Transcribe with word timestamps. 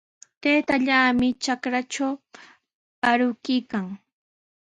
Taytallaami 0.41 1.27
trakratraw 1.43 2.13
arukuykan. 3.09 3.85